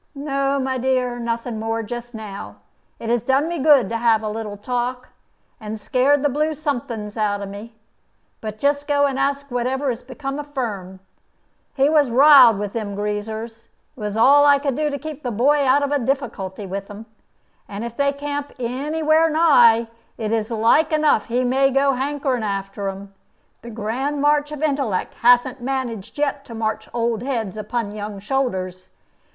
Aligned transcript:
"No, 0.15 0.57
my 0.59 0.79
dear, 0.79 1.19
nothing 1.19 1.59
more 1.59 1.83
just 1.83 2.15
now. 2.15 2.55
It 2.97 3.11
has 3.11 3.21
done 3.21 3.47
me 3.47 3.59
good 3.59 3.87
to 3.89 3.97
have 3.97 4.23
a 4.23 4.29
little 4.29 4.57
talk, 4.57 5.09
and 5.59 5.79
scared 5.79 6.23
the 6.23 6.27
blue 6.29 6.55
somethings 6.55 7.17
out 7.17 7.39
of 7.43 7.49
me. 7.49 7.75
But 8.41 8.57
just 8.57 8.87
go 8.87 9.05
and 9.05 9.19
ask 9.19 9.51
whatever 9.51 9.91
is 9.91 10.01
become 10.01 10.39
of 10.39 10.55
Firm. 10.55 11.01
He 11.75 11.87
was 11.87 12.09
riled 12.09 12.57
with 12.57 12.73
them 12.73 12.95
greasers. 12.95 13.69
It 13.95 13.99
was 14.01 14.17
all 14.17 14.43
I 14.43 14.57
could 14.57 14.75
do 14.75 14.89
to 14.89 14.97
keep 14.97 15.21
the 15.21 15.29
boy 15.29 15.63
out 15.67 15.83
of 15.83 15.91
a 15.91 15.99
difficulty 15.99 16.65
with 16.65 16.87
them. 16.87 17.05
And 17.69 17.85
if 17.85 17.95
they 17.95 18.11
camp 18.11 18.53
any 18.57 19.03
where 19.03 19.29
nigh, 19.29 19.87
it 20.17 20.31
is 20.31 20.49
like 20.49 20.91
enough 20.91 21.25
he 21.27 21.43
may 21.43 21.69
go 21.69 21.93
hankerin' 21.93 22.41
after 22.41 22.85
them. 22.89 23.13
The 23.61 23.69
grand 23.69 24.19
march 24.19 24.51
of 24.51 24.63
intellect 24.63 25.13
hathn't 25.21 25.61
managed 25.61 26.17
yet 26.17 26.43
to 26.45 26.55
march 26.55 26.89
old 26.91 27.21
heads 27.21 27.55
upon 27.55 27.91
young 27.91 28.17
shoulders. 28.19 28.93